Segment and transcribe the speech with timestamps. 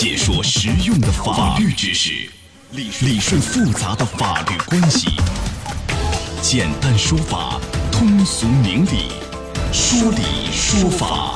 [0.00, 2.30] 解说实用的法律知识，
[2.70, 5.08] 理理顺复杂的法律关系，
[6.40, 7.58] 简单说法，
[7.90, 9.10] 通俗明理，
[9.72, 11.34] 说理说法。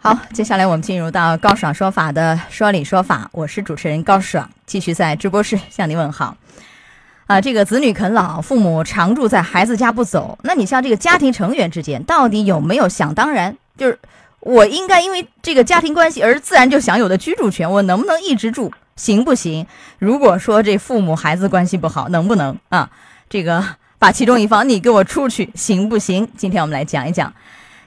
[0.00, 6.36] 好，接下来我们进入到高爽说法的说理说法，我是主持人高爽，继续在直播室向您问好。
[7.26, 13.56] 啊，这个子女啃老，父母常住在孩子家不走，那你像这个家庭成员之间，到底有没有想当然？
[13.76, 13.98] 就是
[14.46, 19.66] 我应该因为这个家庭关系而自然就享有的居住权，我能不能一直住，行不行？
[19.98, 22.88] 如果说这父母孩子关系不好，能不能啊？
[23.28, 23.64] 这个
[23.98, 26.28] 把其中一方你给我出去，行不行？
[26.36, 27.34] 今天我们来讲一讲，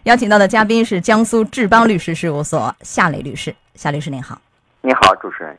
[0.03, 4.41] 邀请到的嘉宾是江苏志邦律师事务所夏磊律师，夏律师您好，
[4.81, 5.57] 你好，主持人，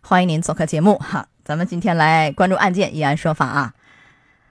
[0.00, 1.28] 欢迎您做客节目哈。
[1.44, 3.72] 咱们今天来关注案件，一案说法啊。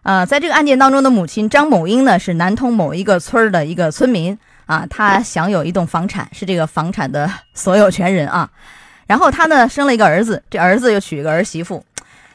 [0.04, 8.50] 啊，在这个案件当中的母亲张某英呢，是南通某一个村儿的一个村民啊，她享有一栋房产，是这个房产的所有权人啊。
[9.06, 11.84] 然后她呢生了一个儿子，这儿子又娶一个儿媳妇。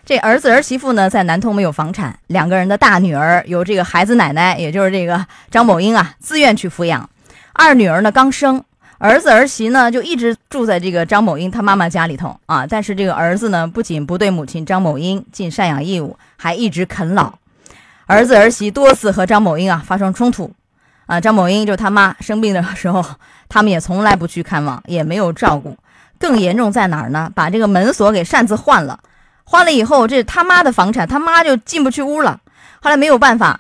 [0.05, 7.09] 这儿子儿媳妇呢在南通没有房产，两个人的大女儿由这个孩子奶奶，也就是这个张某英啊自愿去抚养，
[7.53, 8.65] 二女儿呢刚生。
[9.01, 12.67] 儿子儿媳呢，就一直住在这个张某英他妈妈家里头啊。
[12.67, 17.33] 但是这个儿子呢，不仅不对母亲张某英尽赡养义务，还一直啃老。
[18.07, 20.51] 儿子儿媳多次和张某英啊发生冲突，
[21.09, 23.03] 啊，张某英就他妈生病的时候，
[23.49, 25.75] 他们也从来不去看望，也没有照顾。
[26.19, 27.33] 更严重在哪儿呢？
[27.35, 29.01] 把这个门锁给擅自换了，
[29.45, 32.41] 换了以后，这他妈的房产，他妈就进不去屋了。
[32.83, 33.59] 后来没有办法，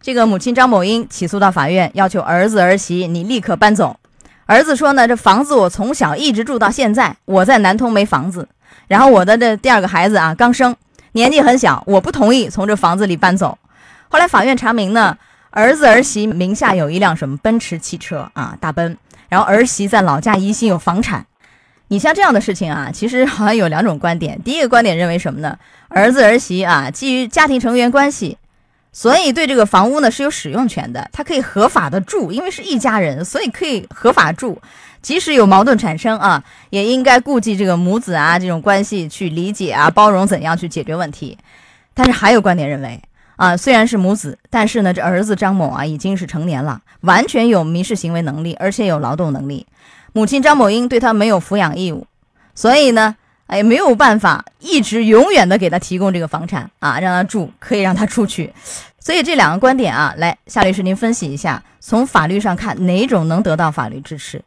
[0.00, 3.98] 这个母亲张某英起诉到法院，要求儿子儿媳你立刻搬走。
[4.46, 8.48] 儿子说呢，这房子我从小一直住到现在，我在南通没房子，
[8.88, 10.74] 然后我的这第二个孩子啊刚生，
[11.12, 13.58] 年纪很小，我不同意从这房子里搬走。
[14.08, 15.18] 后来法院查明呢，
[15.56, 18.94] 儿子儿媳名下有一辆什么奔驰汽车啊，大奔，
[19.30, 21.24] 然后儿媳在老家宜兴有房产。
[21.88, 24.38] 你像这样的事情啊，其实好像有两种观点。
[24.42, 25.58] 第一个观点认为什么呢？
[25.88, 28.36] 儿子儿媳啊，基于家庭成员关系。
[28.92, 34.60] 所以对这个房屋呢是有使用权的，他可以合法的住，因为是一家人，所以可以合法住。
[35.00, 41.38] 即使有矛盾产生啊，也应该顾及这个母子啊这种关系去理解啊包容怎样去解决问题。
[41.94, 43.00] 但是还有观点认为
[43.36, 49.66] 啊，虽然是母子，但是呢这儿子张某啊已经是成年了，完全有民事行为能力，而且有劳动能力。
[50.12, 52.06] 母亲张某英对他没有抚养义务，
[52.54, 53.16] 所以呢。
[53.48, 58.52] 哎，没有办法一直永远的给他提供这个房产啊，让他住，可以让他出去。
[58.98, 64.42] 所以这两个观点啊，来夏律师您分析一下，从法律上看哪种能得到法律支持？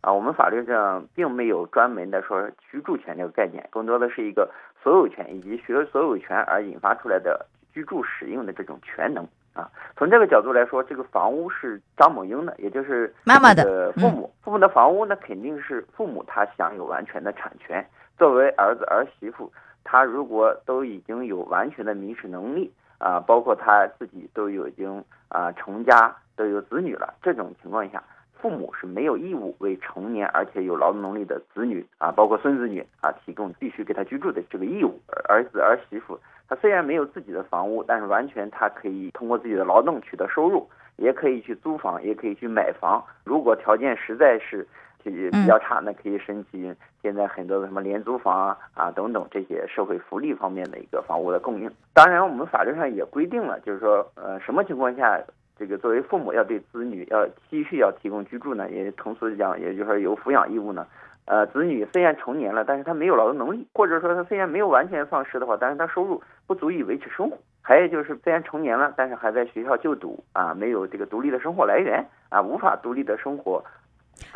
[0.00, 4.50] 啊，我们法律上并没有专门的说居住权这个概念，更多的是一个
[4.82, 9.68] 所有权以及学所有权而引发出来的居住使用的这种权能啊。
[9.96, 17.84] 从这个角度来说，这个房屋是张某英的，也就是妈妈的父母，父母的房屋那肯定是父母他享有完全的产权。
[18.16, 19.52] 作为儿子儿媳妇，
[19.82, 28.00] 他如果都已经有完全的民事能力啊，包括他自己都已经啊成家都有子女了，这种情况下，
[28.40, 35.00] 父母是没有义务为成年而且有劳动能力的子女啊，包括孙子女啊，提供必须给他居住的这个义务。
[35.28, 36.18] 儿子儿媳妇
[36.48, 43.04] 他虽然没有自己的房屋，但是完全他可以通过自己的劳动取得收入，也可以去租房，也可以去买房。
[43.24, 44.66] 如果条件实在是。
[45.04, 51.70] 比较差，那可以申请现在很多的什么廉租房啊啊等等这些社会福利方面的一个房屋的供应。
[51.92, 55.20] 当然，我们法律上也规定了，就是说，呃，什么情况下
[55.58, 58.70] 这个作为父母要对子女要继续要提供居住呢？
[58.70, 60.86] 也同时讲，也就是说有抚养义务呢。
[61.26, 67.38] 呃，子女虽然成年了，但是他没有劳动能力，或者说他虽然没有完全丧失的话，但是他收入不足以维持生活。
[67.62, 73.64] 还有就是虽然成年了，但是还在学校就读啊，没有这个独立的生活来源啊，无法独立的生活。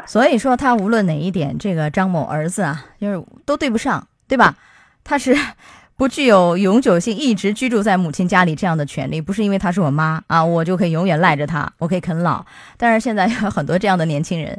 [0.06, 4.54] 所以说，他无论哪一点，这个张某儿子啊，就是都对不上，对吧？
[5.04, 5.34] 他是
[5.98, 12.42] 不具有永久性一直居住在母亲家里这样的权利，不是因为他是我妈啊，我就可以永远赖着他，我可以啃老。
[12.76, 14.56] 但是现在有很多这样的年轻人，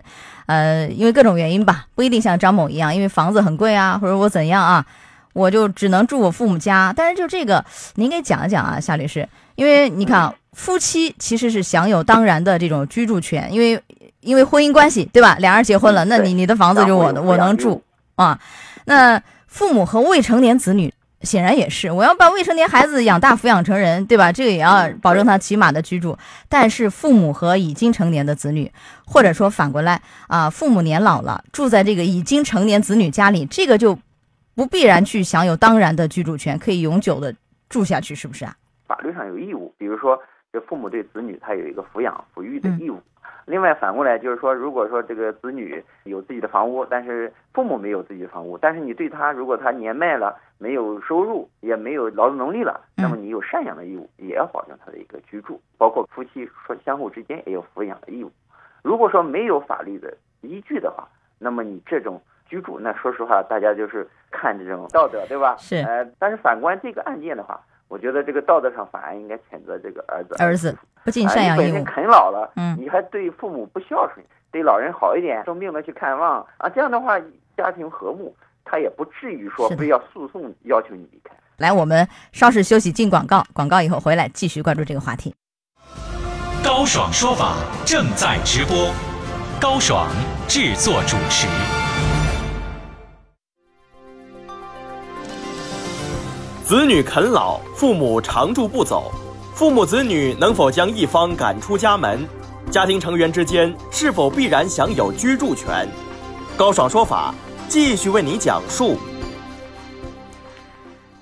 [0.47, 4.85] 呃，因为各种原因吧，不一定像张某一样，因为房子很贵啊，或者我怎样啊，
[5.31, 6.93] 我就只能住我父母家。
[6.93, 7.63] 但是就这个，
[7.95, 9.25] 您给讲一讲啊，夏律师，
[9.55, 13.81] 因为你看，夫妻其实是享有当然的这种居住权，因为。
[14.21, 15.37] 因为婚姻关系，对吧？
[15.39, 17.81] 俩人结婚了，那你你的房子就我的，我能住
[18.15, 18.37] 啊。
[18.83, 24.31] 那父母和未成年子女显然也是，我要把未成年孩子养大抚养成人，对吧？
[24.31, 26.17] 这个也要保证他起码的居住。
[26.47, 28.71] 但是父母和已经成年的子女，
[29.05, 33.97] 或者说反过来啊，父母年老了，住在这个已经成年子女家里，这个就
[34.55, 37.35] 不必然去享有当然的居住权，可以永久的
[37.67, 38.55] 住下去，是不是啊？
[38.87, 40.17] 法律上有义务，比如说
[40.53, 43.01] 这父母对子女他有一个抚养抚育的义务。
[43.49, 58.31] 另外反过来就是说，如果说这个子女有自己的房屋，但是父母没有自己的房屋，但是你对他如果他年迈了，没有收入，也没有劳动能力了，那么你有赡养的义务，也要保证他的一个居住，包括夫妻说相互之间也有抚养的义务。
[58.83, 61.07] 如果说没有法律的依据的话，
[61.39, 65.55] 那么你这种居住，那说实话，大家就是看这种道德，对吧？
[65.57, 65.77] 是。
[65.77, 70.35] 呃，但是反观这个案件的话，我觉得这个道德上反而应该谴责这个儿子。
[70.41, 71.63] 儿子不仅赡养义务。
[71.63, 77.19] 你本身啃老了，嗯，你还对父母不孝顺，对老人好一点，生病了去看望啊，这样的话
[77.57, 78.33] 家庭和睦，
[78.63, 81.35] 他也不至于说非要诉讼要求你离开。
[81.57, 85.33] 来，我们稍事休息，进广告，广告以后回来继续关注这个话题。
[86.63, 88.93] 高爽说法正在直播，
[89.59, 90.07] 高爽
[90.47, 91.47] 制作主持。
[96.69, 99.11] 子女啃老，父母常住不走，
[99.55, 102.23] 父母子女能否将一方赶出家门？
[102.69, 105.89] 家庭成员之间是否必然享有居住权？
[106.55, 107.33] 高爽说法
[107.67, 108.99] 继续为你讲述。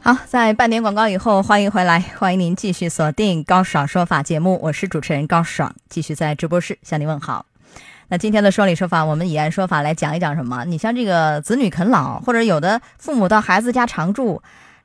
[0.01, 7.45] 好，在半点广告以后，欢迎回来，欢迎您继续锁定高爽说法节目，我是主持人高爽，继续在直播室向您问好。
[8.09, 10.65] 那今天的说理说法，我们以案说法来讲一讲什么？
[10.65, 14.41] 你像这个子女啃老，或者有的父母到孩子家常住，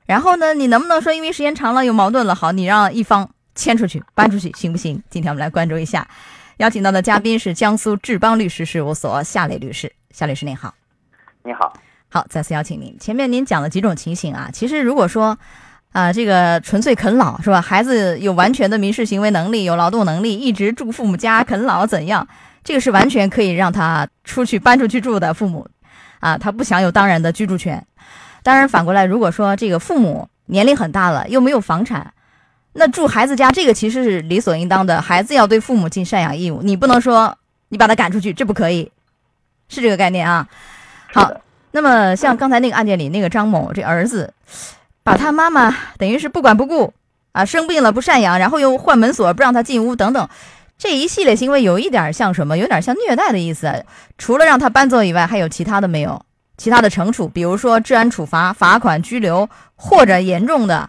[0.07, 5.03] 然后呢，你能不能说因为时间长了有矛盾了，好，你让一方迁出去搬出去行不行？
[5.09, 6.07] 今天我们来关注一下，
[6.59, 10.75] 邀请到的嘉宾是江苏志邦律师事务所夏磊律师，夏律师您好，
[11.45, 11.73] 你好。
[12.09, 12.95] 好，再次邀请您。
[12.99, 15.39] 前面您讲了几种情形啊，其实如果说，
[15.93, 17.61] 啊，这个纯粹啃老是吧？
[17.61, 22.27] 孩子有完全的民事行为能力，有劳动能力，一直住父母家啃老怎样？
[22.65, 25.67] 这个是完全可以让他出去搬出去住的父母，
[26.21, 27.85] 啊，他不享有当然的居住权。
[28.43, 32.13] 当然反过来，如果说这个父母年龄很大了，又没有房产，
[32.73, 37.37] 那住孩子家这个其实是理所应当的，孩子要对父母尽赡养义务，你不能说
[37.69, 38.91] 你把他赶出去，这不可以，
[39.69, 40.49] 是这个概念啊。
[41.13, 41.33] 好。
[41.75, 44.35] 那么像刚才那个案件里那个张某这儿子，
[45.03, 46.93] 把他妈妈等于是不管不顾
[47.33, 50.29] 啊，生病了不赡养，然后又换门锁不让他进屋等等，
[50.77, 52.59] 这一系列行为有一点像什么？
[52.59, 53.87] 有点像虐待的意思。
[54.19, 56.23] 除了让他搬走以外，还有其他的没有？
[56.63, 60.89] 其他的惩处，比如说治安处罚、罚款、拘留，或者严重的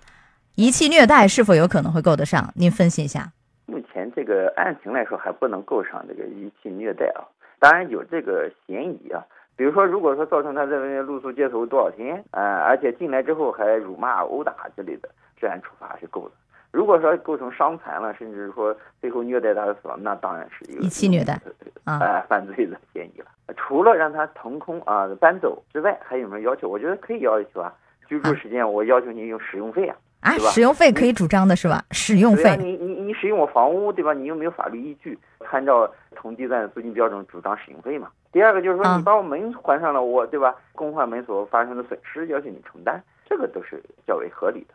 [0.53, 2.53] 遗弃虐待，是否有可能会够得上？
[2.53, 3.31] 您分析一下。
[3.65, 7.25] 目前这个案情来说还不能够上这个遗弃虐待啊，
[7.57, 9.25] 当然有这个嫌疑啊。
[9.55, 15.09] 比如说，如果说造成他在外面露宿街头多少天，呃，而且进来之后还辱骂、殴打之类的，
[15.39, 16.35] 治安处罚是够的。
[16.73, 21.39] 如果说构成伤残了，甚至说最后虐待他的死亡，那当然是一个遗弃虐待
[21.83, 23.27] 啊犯罪的嫌疑了。
[23.55, 26.67] 除了让他腾空啊搬走之外，还有没有要求？
[26.67, 27.71] 我觉得可以要求啊，
[28.07, 31.83] 居住时间我要求你用使用费啊，啊，使用费可以主张的是吧？
[31.91, 34.11] 使用费，你你你使用我房屋对吧？
[34.11, 35.15] 你又没有法律依据，
[35.45, 38.09] 参照同地段的租金标准主张使用费嘛？
[38.31, 40.55] 第二个就是说，你把我门关上了，我对吧？
[40.73, 42.99] 更换门锁发生的损失要求你承担，
[43.29, 44.73] 这个都是较为合理的。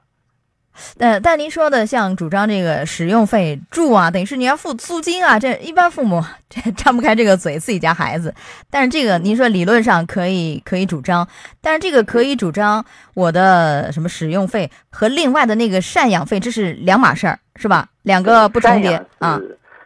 [0.96, 8.32] 但但您说的像主张这个使用费住啊，等于是你要付租金啊，这一般父母 这张不开这个嘴，自己家孩子。
[8.70, 11.26] 但是这个您说理论上可以可以主张，
[11.60, 12.84] 但是这个可以主张
[13.14, 17.88] 我的什么使用费和另外的那个赡养费，这是两码事儿，是吧？
[18.02, 19.40] 两个不重叠啊。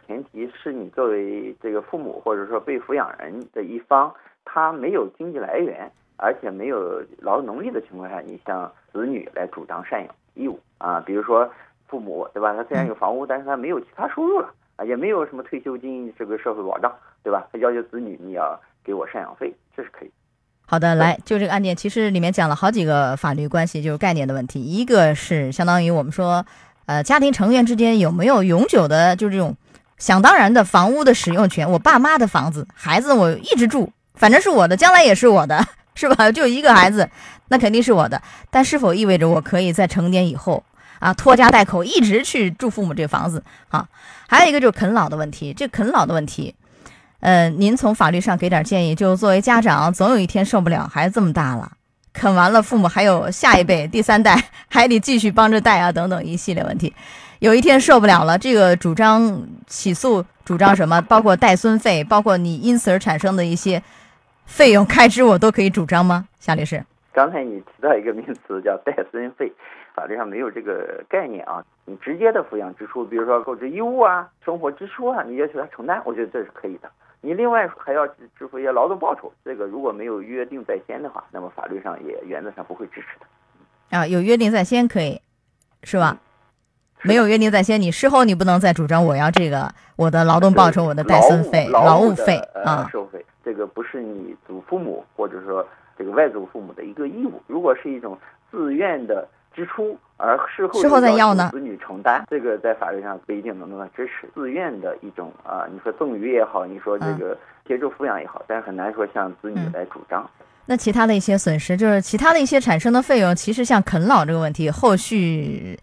[0.05, 4.13] 前提是你作为这个父母或者说被抚养人的一方，
[4.45, 10.99] 他没有经济来源，而且没有劳动能力的情况下，你向子女来主张赡养义务啊。
[10.99, 11.49] 比如说
[11.87, 12.53] 父母对吧？
[12.53, 16.91] 他虽然有房屋，但是他没有其他收入了啊，也没有什么退休金这个社会保障，
[17.23, 17.47] 对吧？
[17.51, 20.11] 他要求子女你要给我赡养费，这是可以。
[20.65, 24.61] 好的，来就这个案件，其实里面讲了好几个法律关系，就是概念的问题。
[24.61, 26.45] 一个是相当于我们说，
[26.85, 29.55] 呃，家庭成员之间有没有永久的，就这种。
[29.95, 35.63] 想当然的房屋的使用权，我爸妈的房子，孩子我一直住，反正是我的，将来也是我的，
[35.95, 36.29] 是吧？
[36.29, 37.07] 就一个孩子，
[37.47, 38.21] 那肯定是我的。
[38.49, 40.61] 但是否意味着我可以在成年以后
[41.03, 43.43] 啊，拖家带口一直去住父母这房子？
[43.69, 43.85] 啊，
[44.29, 45.53] 还有一个就是啃老的问题。
[45.53, 46.55] 这啃老的问题，
[47.19, 48.95] 嗯，您从法律上给点建议。
[48.95, 51.73] 就作为家长，总有一天受不了，孩子这么大了，
[52.13, 54.41] 啃完了，父母还有下一辈、第三代，
[54.71, 56.93] 还得继续帮着带啊，等等一系列问题。
[57.39, 61.01] 有一天受不了了，这个主张起诉，主张什么？
[61.01, 63.83] 包括带孙费，包括你因此而产生的一些
[64.45, 66.29] 费用 开支，我都可以主张吗？
[66.39, 69.51] 夏律师，刚才你提到一个名词叫带孙费，
[69.93, 71.63] 法律上没有这个概念啊。
[71.85, 76.89] 你直接的抚养支出，比如说购置衣物啊、生活支出啊，你要求他承担，我觉得这是可以的。
[77.21, 83.97] 你另外还要支付一些劳动报酬，这个如果没有约定在先的话，那么法律上也原则上不会支持的。
[83.97, 85.21] 啊，有约定在先可以，
[85.83, 86.17] 是吧？
[87.01, 97.41] 没有约定在先，你事后你不能再主张我要这个我的劳动报酬、我的带孙费、劳务费啊收费，这个不是你祖父母或者说这个外祖父母的一个义务。
[97.45, 98.17] 如果是一种
[98.49, 104.27] 自愿的支出，而事后事后再要呢，子女承担，这个在法律上不一定能得到支持。
[104.33, 110.29] 自愿的一种啊，你说赠与也好，你说这个协助抚养也好，但是很难说向子女来主张。
[110.65, 115.77] 那其他的一些损失，就是其他的一些产生的费用，其实像啃老这个问题，后续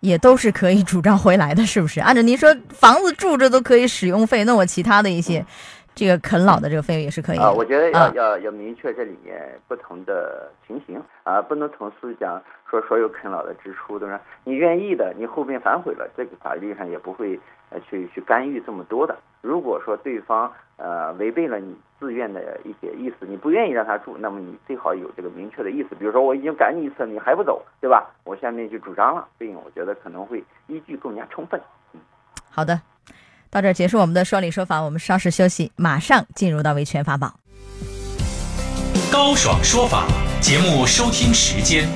[0.00, 2.00] 也都是可以主张回来的，是不是？
[2.00, 5.44] 按照您说，房子住着都可以使用费，那我其他的一些
[5.94, 7.50] 这个啃老的这个费用也是可以啊。
[7.50, 17.38] 我觉得要要要明确这里面不同的情形啊，不能同时讲说所有啃老的支出都是你愿意的，你后面反悔了，这个法律上也不会
[17.70, 19.16] 呃去去干预这么多的。
[19.40, 25.94] 如果说对方呃违背了你自愿的一些意思，你不愿意让他住，那么你最好有这个明确的意思。
[25.94, 28.10] 比如说我已经赶你一次，你还不走，对吧？
[28.24, 31.60] 我下面就主张了，费用我觉得可能会依据更加充分。
[31.92, 32.00] 嗯，
[32.50, 32.80] 好的，
[33.54, 37.38] 到这儿结束我们的说理说法，我们稍事休息，马上进入到维权法宝。
[39.12, 40.08] 高爽说法
[40.40, 41.86] 节目收听时间：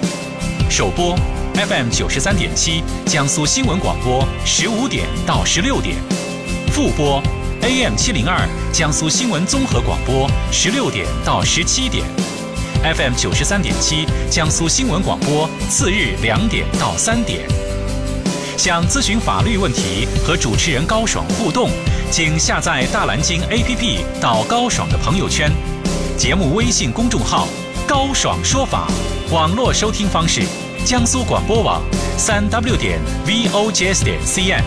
[0.70, 1.16] 首播
[1.54, 5.96] FM 九十三点七，江苏新闻广播十五点到十六点。
[6.68, 7.20] 复播
[7.62, 8.38] AM 七零二
[8.72, 12.06] 江苏新闻综合广播十六点到十七点
[12.84, 17.67] ，FM 九十三点七江苏新闻广播次日两点到三点。
[18.58, 21.70] 想咨询法律问题和主持人高爽互动，
[22.10, 25.48] 请下载大蓝鲸 APP 到高爽的朋友圈，
[26.16, 27.46] 节目微信公众号
[27.86, 28.88] 高爽说法，
[29.30, 30.42] 网络收听方式
[30.84, 31.80] 江苏广播网
[32.16, 34.64] 三 W 点 VOJS 点 CN。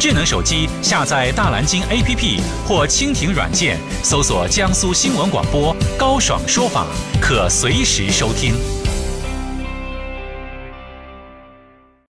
[0.00, 6.86] 智能手机下载大蓝鲸 APP 或蜻蜓软件，搜索江苏新闻广播高爽说法，
[7.20, 8.54] 可随时收听。